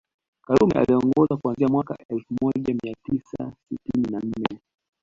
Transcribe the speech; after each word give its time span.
Karume 0.47 0.73
aliongoza 0.79 1.37
kuanzia 1.37 1.67
mwaka 1.67 1.97
elfu 2.09 2.33
moja 2.41 2.75
mia 2.83 2.93
tisa 3.07 3.53
sitini 3.69 4.05
na 4.11 4.19
nne 4.19 4.59